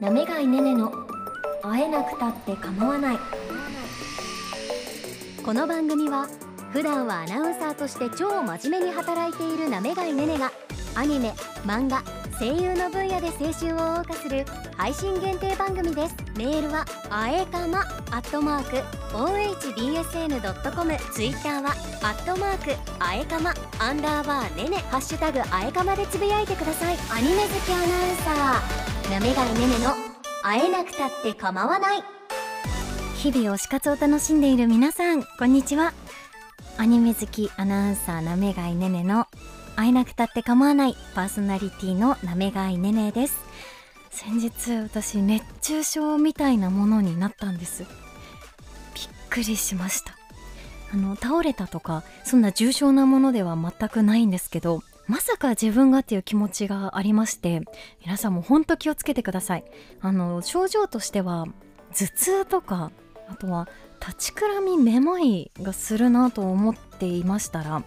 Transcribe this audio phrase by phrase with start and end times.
[0.00, 0.92] なめがいねねの
[1.62, 3.18] 会えなくたって構わない。
[5.44, 6.26] この番組は
[6.72, 10.50] 普段はアナウンサーとして超真面目に働いているなめがいねねが
[10.94, 11.32] アニメ
[11.64, 12.02] 漫画
[12.38, 14.44] 声優の分野で青春を謳歌する
[14.76, 16.16] 配信限定番組です。
[16.36, 18.76] メールはあえかまアットマーク
[19.16, 21.70] ohbsn.com ツイッターは
[22.02, 26.96] アットマークあえかまアンダーバーねねハッシュタグあえかまでつぶやいてください。
[27.12, 28.93] アニメ好きアナウンサー。
[29.10, 29.94] なめがいねねの
[30.42, 32.02] 会えなくたって構わない。
[33.16, 35.92] 日々推し活を楽しんでいる皆さんこんにちは。
[36.78, 39.26] アニメ好きアナウンサーなめがいねねの
[39.76, 43.36] 会えなくたって構わないパーソナリティのなめがいねねです。
[44.10, 47.82] 先日私熱中症みたいなものになったんです。
[47.82, 47.88] びっ
[49.28, 50.16] くりしました。
[50.92, 57.62] あの倒れたとかそんな重症なものでは全くないんですけどまさか自分がっていう気持ちがありまして
[58.04, 59.64] 皆さんも本当気をつけてください。
[60.00, 61.46] あの症状としては
[61.92, 62.90] 頭痛とか
[63.28, 63.68] あとは
[64.00, 67.80] 立ちくらみめまいがするなと思っていましたらな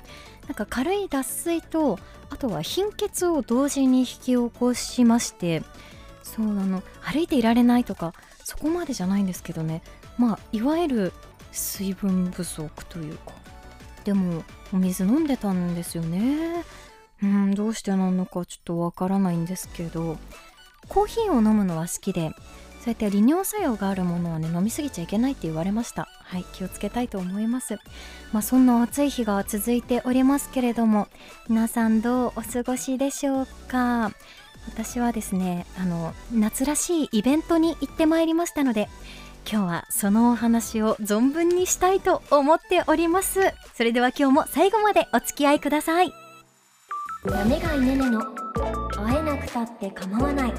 [0.52, 5.64] んか軽い脱水とあとは貧血を同時に引き起こしまして
[6.24, 9.82] そうなの歩いていられないとかそこまでじゃないんですけどね。
[10.18, 11.14] まあいわゆる
[11.52, 13.34] 水分不足というか。
[14.04, 14.44] でも
[14.74, 16.64] お水飲んでたんですよね。
[17.24, 20.18] うんどうしてなのかちょっとわからないんですけど
[20.88, 22.32] コーヒーを飲むのは好きで
[22.80, 26.08] そうやって利尿作用があるものはね飲みすぎちゃいけないって言われました。
[26.24, 27.80] はい気をつけたいと思います。
[28.32, 31.08] まあそんな暑い日が続いておりますけれども
[31.50, 34.12] 皆さんどうお過ごしでしょうか？
[34.70, 38.90] 私はですねあの夏らしいイベントに行ってまいりましたので
[39.50, 43.40] 今日はそのお話を存分にしたいと思っております。
[43.74, 46.14] それでは今日も最後までお付き合いください。
[47.26, 48.22] なめがいねねの
[48.96, 50.54] 会えなくたって構わない。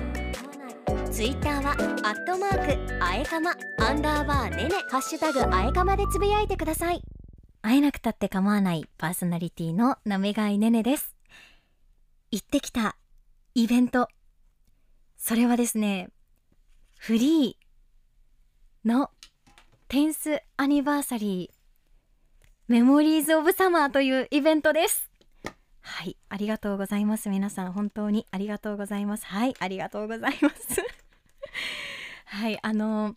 [1.11, 7.03] ツイッターはアットマークあえかまアンダーバーねねハッシュタグあえかまでつぶやいてください。
[7.62, 11.15] 会えなくたって構わないパーソナリティのなめがいねねです。
[12.31, 12.97] 行ってきた
[13.55, 14.09] イベント。
[15.16, 16.09] それはですね
[16.99, 19.11] フリーの
[19.88, 21.59] テンスアニバーサリー
[22.69, 25.07] メモリーズ・オブ・サマーというイベントです。
[25.88, 27.31] はいありがとうございます。
[27.31, 29.25] 皆さん本当にありがとうございます。
[29.25, 30.82] はいありがとうございます。
[32.26, 33.16] はいあの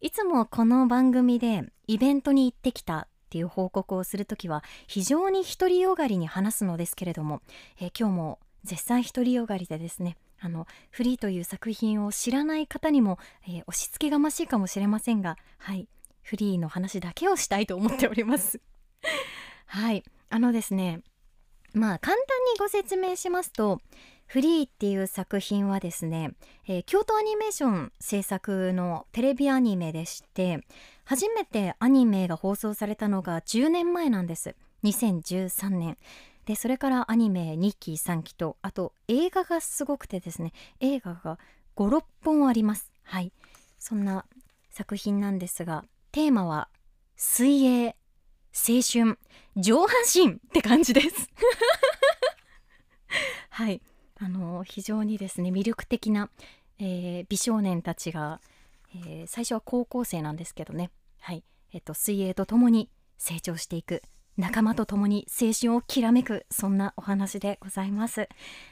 [0.00, 7.42] いつもこの番組でイベントに行ってきたっていう報告をするときは非常に独りよがりに話すのですけれども、
[7.78, 15.86] えー、今日も絶賛独りよがりでですねあのフリーという作品を知らない方にも、えー、押し付けがましいかもしれませんがはい
[16.22, 18.60] フリーの話だけをしたいと思っております。
[19.66, 21.02] はいあのですね
[21.74, 23.80] まあ簡単にご説明しますと
[24.26, 26.32] フリーっていう作品はですね、
[26.66, 30.60] えー、京都アニメーション制作のテレビアニメでして
[31.04, 34.54] 初めてアニメが放送されたのが10年前なんです。
[34.84, 35.96] 2013年。
[36.44, 41.38] でそれからアニメ2期3期とあと映画がすごくてですね映画が
[41.76, 42.92] 56本あります。
[43.04, 43.32] はい。
[43.78, 44.26] そんな
[44.70, 46.68] 作品なんですがテーマは
[47.16, 47.96] 水泳。
[48.52, 49.18] 青春
[49.56, 51.30] 上半身って感じです。
[53.50, 53.80] はい。
[54.20, 56.28] あの非常にですね魅力的な、
[56.78, 58.40] えー、美少年たちが、
[58.94, 60.90] えー、最初は高校生なんですけどね。
[61.20, 61.44] はい。
[61.72, 64.02] えっと水泳とともに成長していく
[64.36, 68.28] 仲間と共に青春をきらめくそんなお話でございます。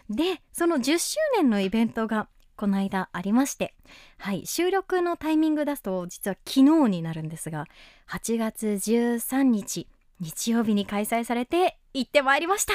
[0.08, 3.74] でその10周年のイベントがこの間ありまして
[4.18, 7.66] はい収録のタイミングだと実は昨日になるんですが
[8.08, 9.88] 8月13日
[10.20, 12.72] 日曜日に開催されて行ってまいりました。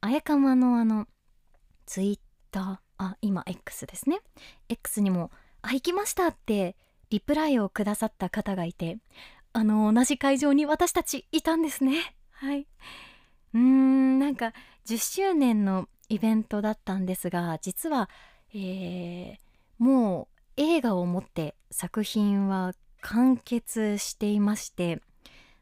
[0.00, 1.06] あやかまのあの
[1.86, 2.18] ツイッ
[2.50, 4.20] ターあ今 X ですね。
[4.68, 5.30] X にも
[5.62, 6.76] 「あ行きました」って
[7.10, 8.98] リプライをくださった方がいて
[9.52, 12.16] あの同じ会場に私たちいたんですね。
[12.30, 12.66] はい。
[13.56, 14.52] うーんなんか
[14.86, 18.10] 10周年のイベントだったんですが実は、
[18.54, 19.36] えー、
[19.78, 25.00] もう映画をもって作品は完結していまして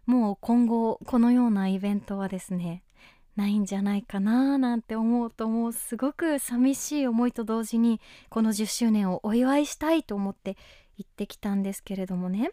[0.07, 2.83] もう今後このようなイベントはですね
[3.37, 10.57] ないんじゃないかななんて思うともうすごく寂しい思いと同時にこの10周年をお祝いしたいと思って
[10.97, 12.51] 行ってきたんですけれどもね。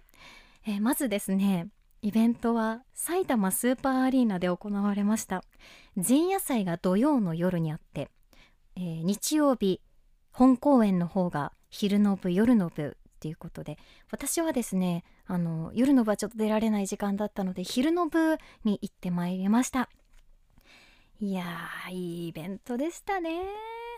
[0.66, 1.68] えー、まずですね
[2.04, 5.44] イベントは埼玉スーパーアリーナで行われました。
[5.96, 8.10] 前夜祭が土曜の夜にあって、
[8.76, 9.82] えー、日曜日
[10.32, 13.78] 本公演の方が昼の部夜の部っていうことで
[14.10, 19.88] 私はですねあの夜の部はちょっと出られない時間だったので昼の部に行ってまいりました。
[21.20, 23.42] いやーいいイベントでしたね。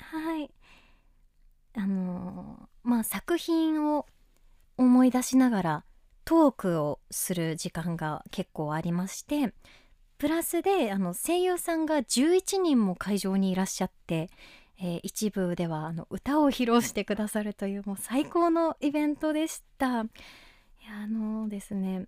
[0.01, 0.51] はい。
[1.75, 4.05] あのまあ、作品を
[4.77, 5.83] 思い出しながら
[6.25, 9.53] トークをする時間が結構ありまして
[10.17, 14.29] プラスであの声優さんが11人も会場にいらっしゃって、
[14.79, 19.87] えー、一部ではあの歌を披露してくださるというもう最高のイベントでした。
[19.87, 20.03] いや
[21.03, 22.05] あのですね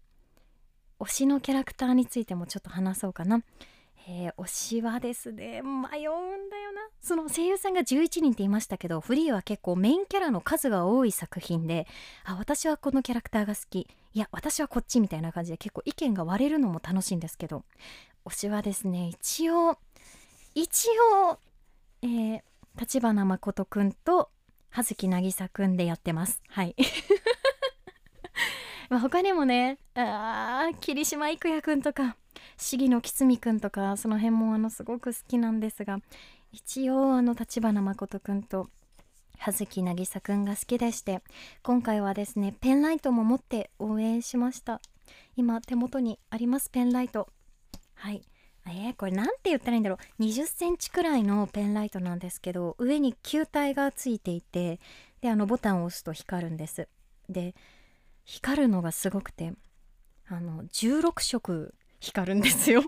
[1.00, 3.42] 推しのキャラクターについてもちょっと話そうかな。
[4.08, 6.82] えー、推しはですね迷うんだよな。
[7.02, 11.88] その声優さんが11人って言いましたけどフリーは結構メインキャラの数が多い作品で
[12.24, 13.88] あ私はこのキャラクターが好き。
[14.14, 17.66] いや私はこっちみたいな感じで結構意見が割れるのも楽しいんですけど
[18.26, 19.78] 推しはですね一応
[20.54, 20.88] 一
[21.22, 21.38] 応、
[22.02, 22.42] えー、
[22.80, 24.30] 立花誠くんと
[24.70, 26.42] 葉月渚くんでやってます。
[26.48, 26.76] はい。
[28.90, 32.16] まあ他にもねああ霧島郁也くんとか
[32.58, 36.00] 市議のきつみくんとかその辺もあのすごく好きなんですが
[36.52, 38.68] 一応あの立花誠くんと
[39.38, 41.22] 葉月渚くんが好きでして
[41.64, 44.82] 今回はですねペンライトも持って応援しました。
[45.36, 47.28] 今手元にありますペンライト。
[47.96, 48.22] はい。
[48.68, 50.24] えー、これ何て言ったらいいんだろう。
[50.24, 54.80] 20センチくらいのペンライトなんですけど上に球体がついていて
[55.22, 56.88] であのボタンを押すと光るんです。
[57.30, 57.54] で
[58.24, 59.54] 光るのがすごくて
[60.28, 62.84] あの16色光るんですよ。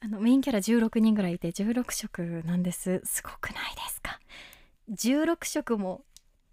[0.00, 3.00] あのメインキャラ16人ぐらいいて16色なんです。
[3.04, 4.20] すごくないですか
[4.90, 6.02] ？16色も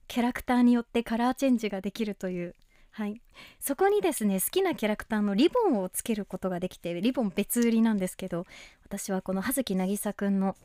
[0.07, 2.55] キャラクターによってカラーチェンジができるという。
[2.91, 3.21] はい。
[3.59, 8.45] そこにですね好きなキャラクターのリボンをつけることができてリボン別売りなんですけど
[8.83, 10.55] 私はこの葉月渚くんの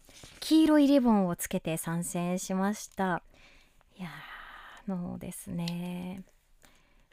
[0.40, 3.22] 黄色いリボンをつけて参戦しました。
[3.96, 6.22] いやーのですね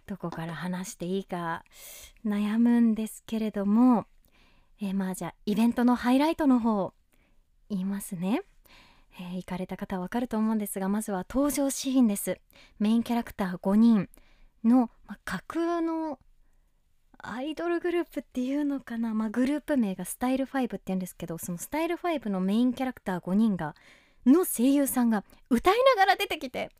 [0.05, 1.63] どこから話していいか
[2.25, 4.05] 悩むんですけれども、
[4.81, 6.93] えー、まあじゃあイベントのハイライトの方
[7.69, 8.41] 言いますね。
[9.19, 12.39] えー、行かれた方はわかると思うんですがまずは登場シーンです
[12.79, 14.09] メインキャラクター5人
[14.63, 16.17] の、まあ、架空の
[17.19, 23.75] アイドルグループっていうのかな、まあ、グループ名がスタイル5って言うんですけどそのスタイル5のメインキャラクター5人が
[24.25, 26.71] の声優さんが歌いながら出てきて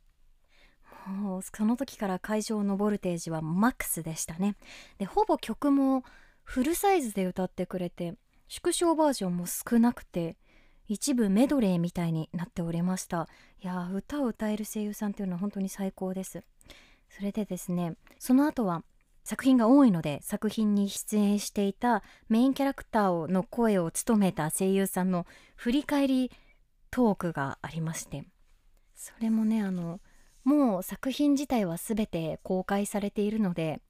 [1.42, 4.56] その時から会場のボルテージはマックスでしたね。
[4.98, 6.04] でほぼ曲も
[6.42, 8.14] フルサイズで歌ってくれて
[8.48, 10.36] 縮小バージョンも少なくて
[10.86, 13.28] 一部メドレーみたいになっておりました。
[13.62, 16.42] いや歌を歌える声優さんっていうのは本当に最高です。
[17.08, 18.82] それでですねその後は
[19.22, 25.26] 作品が多いので作品に出演していたメインキャラクターの声を務めた声優さんの
[25.56, 26.30] 振り返り
[26.90, 28.24] トークがありまして
[28.94, 30.00] それもねあの
[30.44, 33.80] もう作品自体は全て公開されているので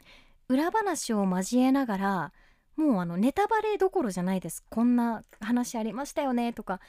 [0.49, 2.33] 裏話を交えながら
[2.77, 4.65] もうあのネタバレどころじゃないです。
[4.69, 6.81] こんな話ありましたよねとか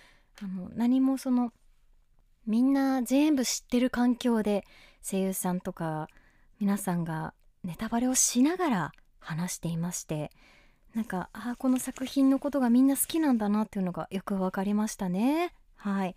[0.42, 1.52] あの何もその
[2.46, 4.64] みんな全部知ってる環境で
[5.02, 6.08] 声優さんとか
[6.60, 7.34] 皆さんが
[7.64, 10.32] ネタバレをしながら話していまして
[10.94, 15.54] なんかああこの作品のことがみんな好きなんだなっていうのがよく分かりましたね。
[15.76, 16.16] はい。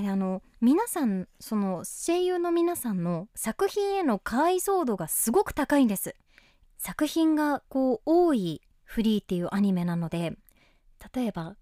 [0.00, 6.16] であの皆さんその声優の皆さんの作品への解像度がすごく高いんです。
[6.78, 10.32] 作品がこう多いフリーっていうアニメなので
[11.14, 11.56] 例えば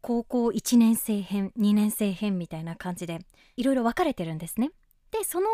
[0.00, 3.18] 高校1年生編2年生編みたいな感じで
[3.56, 4.70] いろいろ分かれてるんですね。
[5.10, 5.48] でその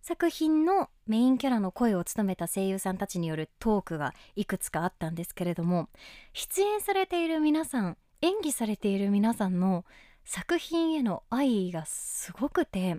[0.00, 5.90] 作品のメインキャラの声を務めた声優さんたちによるトークがいくつかあったんですけれども
[6.32, 9.84] 出演されている皆さん演技されている皆さんの
[10.24, 12.98] 作品への愛がすごくて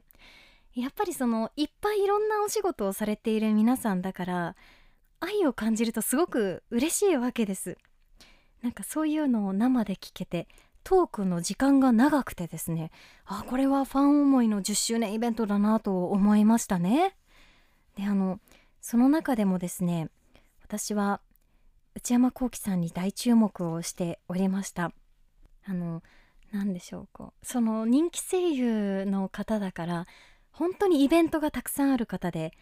[0.73, 4.55] やっぱりそのいっぱいいろんなお仕事をされている皆さんだから
[5.19, 7.77] 愛を感じるとすごく嬉しいわけです。
[8.61, 10.47] なんかそういうのを生で聞けて
[10.83, 12.91] トークの時間が長くてですね
[13.25, 17.15] あこれはファン思いの10周年イベントだなと思いましたね。
[17.95, 18.39] であの
[18.81, 20.09] その中でもですね
[20.61, 21.21] 私は
[21.95, 24.91] 内山聖輝さんに大注目をしておりました。
[25.67, 26.03] あの
[26.55, 27.45] 何でしょうこう。
[27.45, 30.07] その人気声優の方だから
[30.51, 32.53] 本当にイベントがたくさんある方で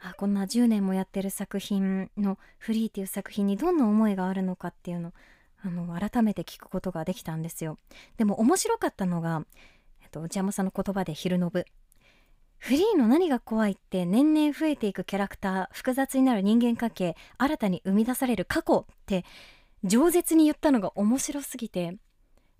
[0.00, 5.12] あこんな10年もやってる作品の「フリー」っていう作品にどんな思いがあるのかっていうの
[5.60, 7.78] あの改めて聞くことができたんですよ。
[8.16, 9.44] でも面白かったのが、
[10.02, 11.64] えっと、内山さんの言葉で「昼の部」
[12.58, 19.24] フリーの何が怖いって年々増えていくキャラクター複雑になる人間関係新たに生み出される過去って
[19.84, 21.98] 饒舌に言ったのが面白すぎて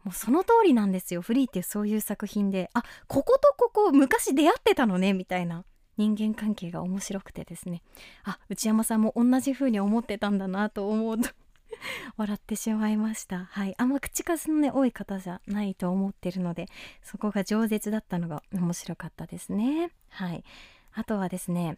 [0.08, 1.20] もうその通りなんですよ。
[1.20, 2.70] フリーっていうそういう作品で。
[2.72, 5.64] あこことここ昔出会ってたのねみたいな。
[5.98, 7.82] 人間関係が面白くてですね。
[8.24, 11.28] あ内山さんも同じ風に思ってたんだなと思うと
[12.16, 13.44] 笑ってしまいました。
[13.44, 13.74] はい。
[13.76, 16.68] あんま口数のね多い方じゃないと思ってるので
[17.02, 19.90] そこが饒舌だったのが面白かったですね。
[20.08, 20.42] はい。
[20.94, 21.76] あとはですね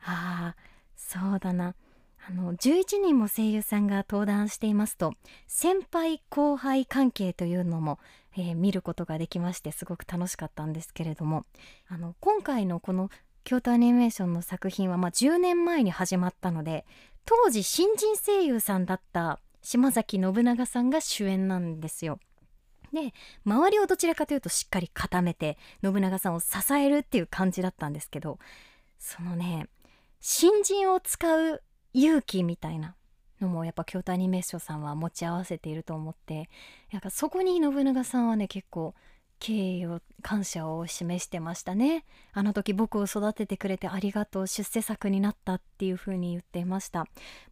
[0.00, 0.56] ああ
[0.96, 1.74] そうだな。
[2.28, 5.14] あの11人も声優さんが登壇していますと
[5.46, 8.00] 先輩後輩関係というのも、
[8.36, 11.44] えー、見ることができましてすごく楽しかったんですけれども
[11.88, 13.10] あの今回のこの
[13.44, 16.84] 京都アニメーションの作品は、まあ、10年前に始まったので
[17.24, 22.18] 当時新人声優さんだった島崎信長さんが主演なんですよ。
[22.92, 23.12] で
[23.44, 28.38] 周りをどちらかというとしっかり固めて信長さんを支えるっていう感じだったんですけど
[28.98, 29.68] そのね
[30.20, 31.62] 新人を使う
[31.96, 32.94] 勇気みたいな
[33.40, 36.48] のもやっぱ京都アニメーションさんは持ち合わせていると思って
[36.90, 38.94] やっぱそこに信長さんはね結構
[39.38, 42.06] 敬意を感謝を示してましたね。
[42.32, 47.00] あの時僕を育ててくれてありがとう出世作になったっていう風に言っていました。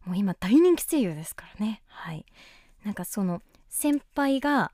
[0.03, 1.83] もう今大人気声優ですからね。
[1.87, 2.25] はい。
[2.83, 4.71] なんかその先輩が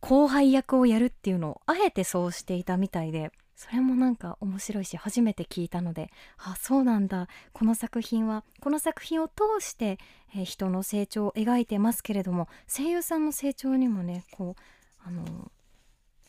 [0.00, 7.26] 後輩役をやるっていうのをあえてそうしていたみたいでそれもなんか面白いし初めて聞いたのであそうなんだ。
[7.52, 9.98] この作品はこの作品を通して、
[10.34, 15.50] えー、人の成長を描いてますけれども声優さんの成長にもねこうあの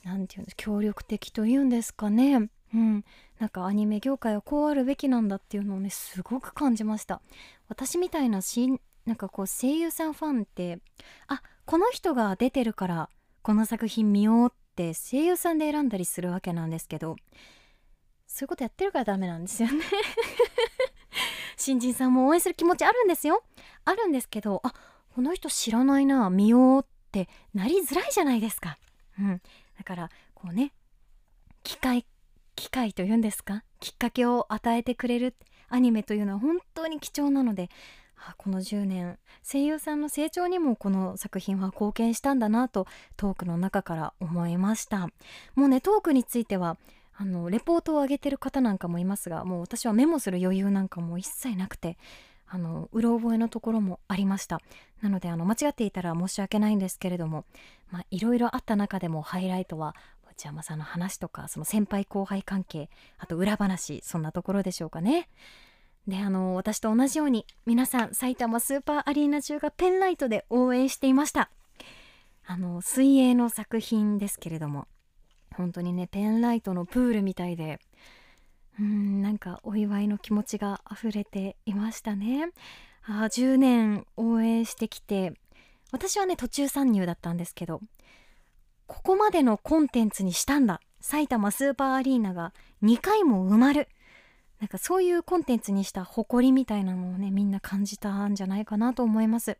[0.04, 2.50] 何て言うんです協力的というんですかね。
[2.74, 3.04] うん。
[3.40, 7.22] なんかアニメ業界はこうあるべきなんだっていうのをねすごく感じました。
[7.68, 10.80] 私みたいなしなんかこう声優さんファンって
[11.28, 13.10] あこの人が出てるから
[13.42, 17.16] この作品見ようっって声優さんで選んだりするわけなんですけど
[18.28, 19.84] そういうことやってるからダメなんですよね。
[21.58, 23.44] 新人さんも応援する気持ちあるんですよ。
[23.86, 24.74] あるんですけどあ
[25.16, 28.78] この人知らないな見ようってなりづらいじゃないですか。
[29.20, 29.42] うん。
[29.78, 30.72] だからこうね
[31.64, 32.06] 機会
[32.56, 33.64] 機会というんですか？
[33.80, 35.36] きっかけを与えてくれる
[35.70, 37.70] アニメというのは本当に貴重なので
[38.18, 45.10] あこの10年声優さんの成長にもこの作品は貢献したんだなとトークの中から思いました。
[45.56, 46.78] もうねトークについては
[47.16, 51.98] あのレポートを上げてる方なんかもいますがもう私はメモする余裕なんかも一切なくて
[52.48, 54.62] あのうろ覚えのところもありました。
[55.02, 57.46] なのであの間違っていたら申し訳ないんですけれども
[58.10, 59.96] いろいろあった中でもハイライトは
[60.32, 65.30] 内山さんの話とかその先輩後輩関係あと裏話そんなところでしょうかね。
[66.08, 71.50] であの私と同じように皆さん埼玉スーパーアリーナ中がペンライトで応援していました。
[72.46, 74.88] あの水泳の作品ですけれども
[75.54, 77.82] 本当にねペンライトのプールみたいで
[78.80, 82.52] うんなんかお祝いの気持ちが溢れていましたね。
[83.06, 85.34] あ10年応援してきて
[85.92, 87.82] 私はね途中参入だったんですけど
[88.86, 90.80] ここまでのコンテンツにしたんだ。
[91.02, 93.90] 埼玉スーパーアリーナが2回も埋まる。
[94.60, 99.58] なんかそういうコンテンツにした誇りみたいなのをねみんな感じたんじゃないかなと思います。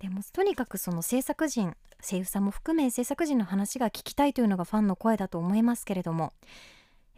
[0.00, 6.32] でもとにかくその制作陣声優さんも含め制作陣の話が聞きたいというのがファンの声だと思いますけれども、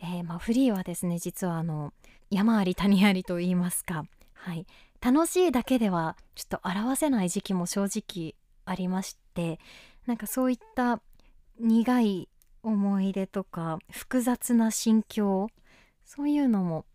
[0.03, 1.93] えー、まフリーはですね実はあの
[2.31, 4.05] 山あり谷ありと言いますか。
[4.35, 4.67] はい。
[5.01, 8.35] 楽しいだけではちょっと表せない時期も正直
[8.67, 9.59] ありまして
[10.07, 11.01] なんかそういった
[11.59, 12.29] 苦い
[12.63, 15.49] 思い出とか複雑な心境
[16.13, 16.87] そういうのも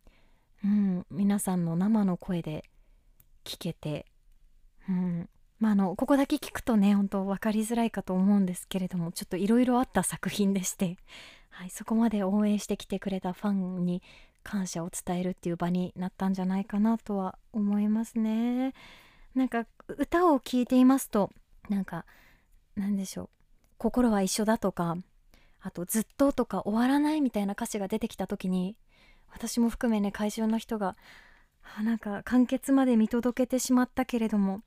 [0.65, 2.65] うん、皆さんの生の声で
[3.45, 4.07] 聞けて、
[4.89, 10.98] うんまあ、あのここだけ聞くとね本当分かりづらいかと思うんですけれどもちょっといろいろあった作品でして、
[11.50, 14.03] はい、そこまで応援してきてくれたファンに
[14.43, 18.74] 感謝を伝えるっていう場になったんじゃないかなとは思いますね。
[19.34, 21.31] なんか歌を聴いていますと
[21.69, 22.05] なんか
[22.75, 23.29] なんでしょう
[23.77, 24.98] 心は一緒だとか
[25.62, 28.75] あとずっととか終わらないみたいな歌詞が出てきた時に
[29.36, 30.96] 私も含めね会場の人が
[31.84, 34.62] なんか完結まで見届けてしまったけれども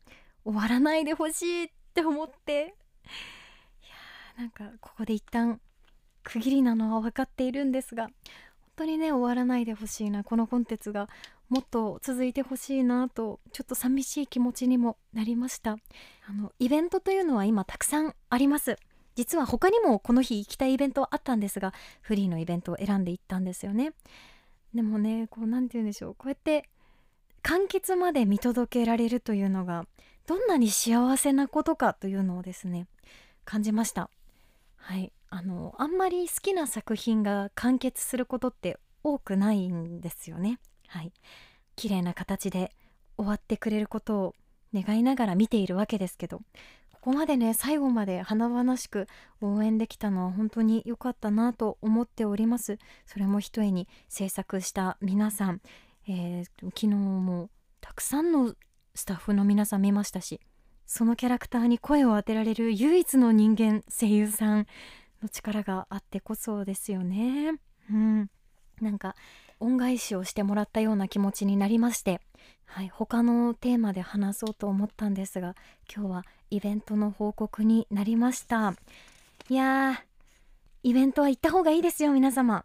[0.44, 5.58] 終わらないでほしいって思っていやなんかここで一旦
[6.22, 8.12] 区切りなのは分かっているんですが本
[8.76, 11.08] 当にね終わらないでほしいなこのコンテンツが
[11.48, 15.78] もっと続いてほしいなとちょっと寂しい気持ちにもなりました。
[16.28, 18.76] あのイベントというのは今たくさんあります。
[19.14, 21.72] 実は他にもこの日行きたいイベントあったんですが
[22.02, 23.92] フリーのイベントを選んでいったんですよね。
[24.74, 26.14] でもねこう何て言うんでしょう。
[26.14, 26.68] こうやって
[27.42, 29.86] 完結まで見届けられるというのが
[30.26, 32.86] どんなに幸せなことかというのをですね
[33.44, 34.10] 感じました。
[34.76, 35.12] はい。
[35.30, 40.58] あのあんまり好きな作品が完結することって多くないんですよね。
[40.86, 41.12] はい。
[41.76, 42.72] 綺麗な形で
[43.16, 44.34] 終わってくれることを
[44.74, 46.42] 願いながら見ているわけですけど
[47.08, 49.06] ここまでね最後まで華々しく
[49.40, 52.76] 応援できたのは本当に良かったなと思っております。
[53.06, 55.62] それもひとえに制作した皆さん、
[56.06, 57.48] えー、昨日も
[57.80, 58.52] たくさんの
[58.94, 60.38] スタッフの皆さん見ましたし
[60.84, 64.66] そのキャラクターに声を当てられる唯一の人間声優さん
[65.22, 67.54] の力があってこそですよね。
[67.90, 68.28] うん。
[68.82, 69.16] なんか
[69.60, 72.20] 恩返しをしてもらったような気持ちになりまして
[72.64, 75.54] はい他のテーマで話そうと思ったんですが
[75.92, 78.74] 今日はイベントの報告になりました。
[79.48, 79.98] いやー
[80.82, 82.64] イベントは行った方がいいですよ皆様。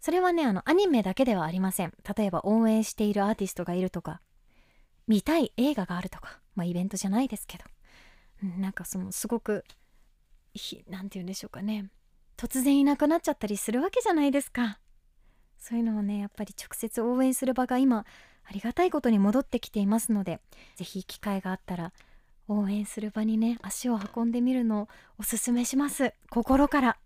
[0.00, 1.92] それはねあのアニメだけではありません。
[2.16, 4.20] 例えば応援しているアーティストがいるとか
[5.06, 7.64] 見たい映画があるとかまあイベントじゃないですけど、
[8.44, 9.64] うんなんかそのすごく
[10.88, 11.90] 何て言うんでしょうかね。
[12.36, 14.78] 突然いなくなっちゃったりするわけじゃないですか。
[15.60, 18.04] そういうのをねやっぱり直接応援する場が今
[18.44, 20.40] ありがたいことに戻ってきていますので
[20.76, 21.92] 是非機会があったら
[22.48, 24.88] 応援する場にね足を運んでみるのを
[25.18, 26.12] おすすめします。
[26.30, 26.96] 心から。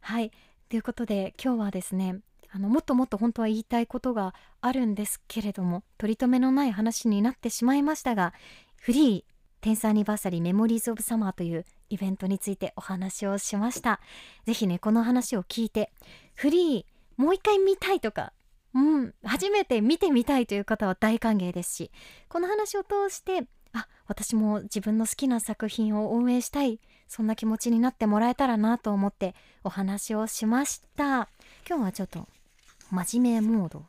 [0.00, 0.30] はい。
[0.68, 2.18] ということで今日はですね
[2.50, 8.34] あのもっともっと本当は言いたいことがあるんですけれども取り留めのない話になってしまいましたが
[8.76, 14.00] フリー10スアニバーサリーメモリーズ・オブ・サマーというイベントについてお話をしました。
[14.44, 15.92] ぜひねこの話を聞いて
[16.34, 18.32] フリーもう一回見たいとか
[18.74, 21.90] うん初めて見てみたいという方は大歓迎ですし
[22.28, 31.28] この話を通してあ私も自分の好きな作品を応援したいそんな気持ちになってもらえたらなと思ってお話をしました。
[31.68, 32.26] 今日はちょっと
[32.90, 33.84] 真面目モード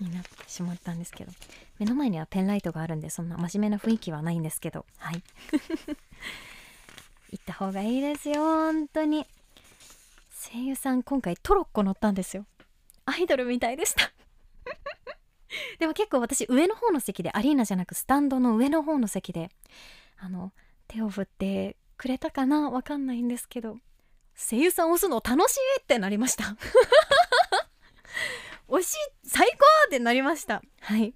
[0.00, 1.32] になってしまったんですけど
[1.78, 5.22] 目の前にはペンライトがあるんでそんな真面目な雰囲気はないんですけどはい。
[7.30, 9.26] 行った方がいいですよ本当に。
[10.50, 12.46] 声優さん今回トロッコ乗ったんですよ。
[13.08, 14.12] アイドルみたいでした。
[15.78, 19.50] でも結構私上の方の席でアリーナじゃなくスタンドの上の方の席で
[20.18, 20.52] あの
[20.88, 23.78] 手を振ってくれたかなわかんないんですけど
[24.34, 26.56] 声優さん押すの楽しいってなりました。
[28.68, 30.62] 推し最高ってなりました。
[30.80, 31.14] はい。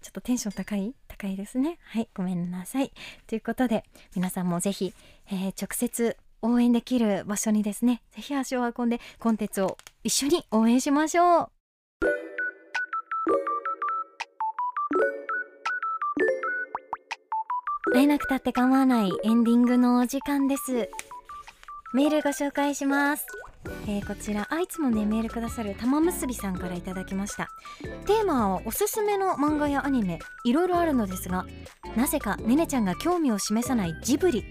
[0.00, 1.78] ちょっとテンション高い高いですね。
[1.82, 2.08] はい。
[2.14, 2.92] ごめんなさい。
[3.26, 4.92] ということで皆さんもぜひ、
[5.28, 11.48] えー、直接応援できる場所にですねぜひ足を運んでコンテンツを一緒に応援しましょう。
[17.94, 20.88] 会えなくたって構わないエンディングのお時間です。
[21.94, 23.26] メールご紹介します。
[23.86, 27.48] えー、こちらあいつもねメールくださる玉結びさんからいただきました。
[28.06, 30.18] テーマはおすすめの漫画やアニメ。
[30.44, 31.46] いろいろあるのですが
[31.96, 34.44] なぜかねねちゃんが興味を示さないジブリ。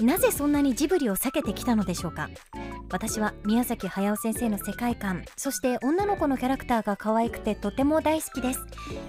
[0.00, 2.28] なぜそんなにジブリを避けてきたのでしょうか。
[2.90, 8.60] 私は宮崎駿先生の世界観そして女の子のキャラクターが可愛くてとても大好きです。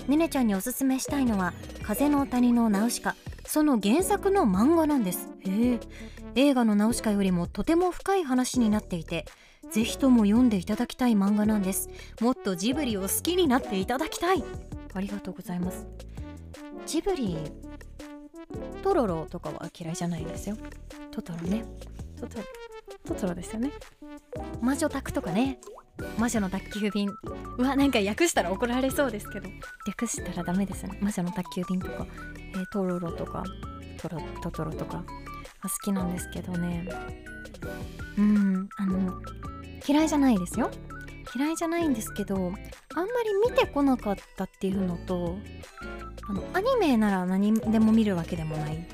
[0.08, 3.16] ねねちゃんにおすすめしたいのは風の谷のナウシカ。
[3.46, 5.30] その原作の漫画なんです。
[5.46, 5.80] へえ
[6.38, 9.26] 映画のナウシカよりもとても深い話になっていて
[9.72, 11.90] ぜひとも読んでいただきたい漫画なんです。
[12.22, 14.44] もっとジブリを好きになっていただきたい。
[14.94, 15.88] ありがとうございます。
[16.86, 17.38] ジブリ
[18.84, 20.58] トロロとかは嫌いじゃないですよ。
[21.10, 21.66] トトロね。
[22.22, 22.44] トトロ
[23.08, 23.72] トトロですよね。
[24.62, 25.60] 魔女宅とかね。
[26.20, 27.10] 魔女の宅急便。
[27.58, 29.50] うわなんか訳したら怒られそうですけど。
[29.88, 31.00] 略したらダメですね。
[31.02, 32.06] 魔女の宅急便とか、
[32.54, 33.44] えー、トロロとか。
[33.98, 35.04] トロトトロとか。
[35.64, 36.88] 好きなんですけどね。
[38.18, 39.22] うんあの
[39.88, 40.72] 嫌いじゃないですよ。
[41.36, 45.38] 嫌いじゃないんですけどあんまり見てこなかったっていうのと
[46.30, 48.76] あのアニメなら何でも見るわけでもない。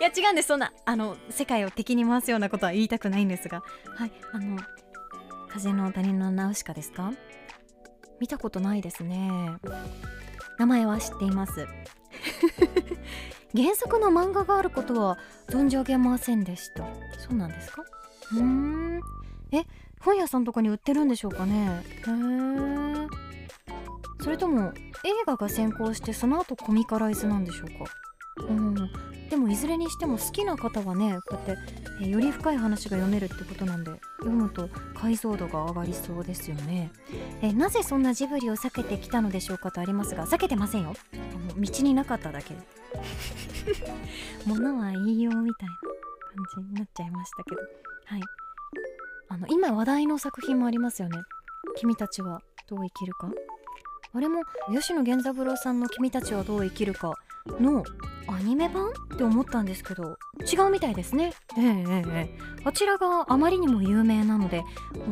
[0.00, 0.48] いや違うんです。
[0.48, 3.62] そんなあの世界を敵に回すようなことは言いたくないんですが。
[3.96, 4.58] はいあの
[5.48, 7.12] 風の谷のナウシカですか？
[8.20, 9.30] 見たことないですね。
[10.58, 11.66] 名前は知っています。
[13.56, 16.84] 原作の漫画があることは存じ上げませんでした。
[17.18, 17.82] そうなんですか？
[18.32, 19.00] うーん。
[19.52, 19.64] え
[20.00, 21.82] 本屋さんとかに売ってるんでしょうかね？
[21.86, 23.06] へえ
[24.22, 24.72] それとも
[25.04, 27.90] 映画が先行してその後コミカライズなんでしょうか？
[28.36, 28.74] うん。
[29.30, 36.92] でもいずれにしても好きな方はねこうやって、えより深い話が読めるってことなんで読むと解像度が上がりそうですよね。
[37.42, 40.94] えなぜそんなジブリを避けてきたのでしょうかとありますが避けてませんよ。
[41.14, 42.54] あの道になかっただけ。
[44.46, 45.74] 物は言いようみたいな
[46.52, 47.56] 感じになっちゃいましたけど。
[48.04, 48.20] はい。
[49.28, 51.18] あの今話題の作品もありますよね。
[51.76, 53.30] 君たちはどう生きるか。
[54.12, 54.42] あれも
[54.72, 57.14] 吉野源三郎さんの「君たちはどう生きるか」
[57.60, 57.84] の
[58.26, 58.88] アニメ版？
[58.88, 60.16] って思ったんですけど
[60.50, 61.32] 違うみたいですね。
[61.58, 64.64] ええええあちらがあまりにも有名なので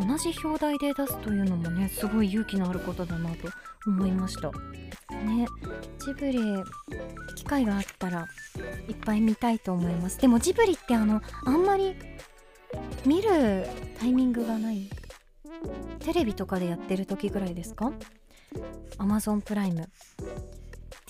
[0.08, 3.48] 同じ表題で出すというのもねすごい勇気のあることだなと
[3.86, 4.50] 思いました。
[5.24, 5.46] ね
[5.98, 6.40] ジブリ
[7.36, 8.26] 機会があったら
[8.88, 10.18] いっぱい見たいと思います。
[10.18, 11.94] でもジブリってあのあんまり
[13.04, 13.66] 見る
[13.98, 14.88] タイミングがない。
[16.00, 17.92] テレビとかでやってる時ぐらいですか
[18.98, 19.88] ？Amazon プライム。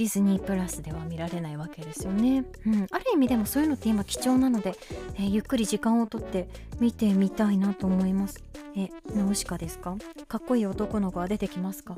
[0.03, 4.75] ディズニープラスでは見られないわけですよね、うん、ある意味でもそういうのって今貴重なので、
[5.15, 6.49] えー、ゆっくり時間をとって
[6.81, 8.43] 見てみたいなと思います。
[8.77, 9.97] えナウシカですか？
[10.27, 11.97] かっこいい男の子は出てきますか？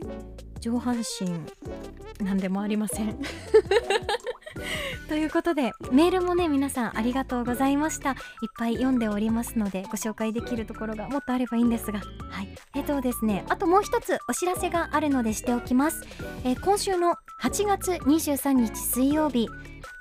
[0.61, 1.31] 上半身
[2.23, 3.19] なんでもありません。
[5.09, 8.11] ということでメールもね皆さんありがとうございました。
[8.11, 8.17] いっ
[8.59, 12.01] ぱい読んでおりますのでご紹介できるところがもっとあればいいんですが。
[12.31, 12.49] はい。
[12.75, 16.03] えっとですねあともう一つお知らせがあるのでしておきます、
[16.45, 19.49] えー、今週の8月23日水曜日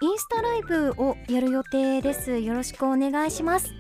[0.02, 2.38] インスタライブをやる予定です。
[2.40, 3.74] よろしくお願いします。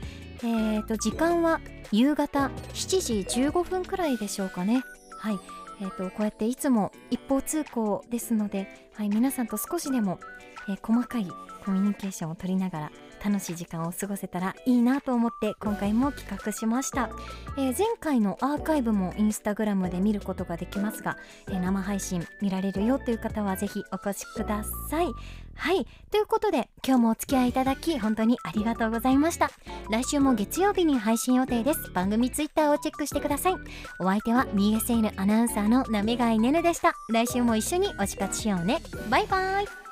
[0.43, 4.84] えーと時間は夕方7時15分くらいでしょうかね。
[5.24, 5.40] はい。
[5.80, 10.20] えーと、こうやっていつも一方通行ですので、はい、皆さんと少しでも、
[10.68, 11.28] えー、細かい
[11.64, 12.92] コミュニケーションを取りながら
[13.24, 17.10] 楽しい時間を過ごせたらいいなと思って今回も企画しました、
[17.58, 21.16] えー、前回のアーカイブもインスタグラムで見ることができますが、
[21.48, 25.06] えー、生配信見られるよという方はぜひお越しください。
[25.56, 25.86] はい。
[26.12, 29.50] ということで今日もお付き合いいただき本当にありがとうございました。
[29.89, 31.92] 来週も月曜日に配信予定です。
[31.92, 33.56] 番組ツイッターをチェックしてください。
[34.00, 36.94] お相手は BSN アナウンサーのなめがいねねでした。
[37.10, 38.82] 来週も一緒におし活しようね。
[39.10, 39.83] バイバイ。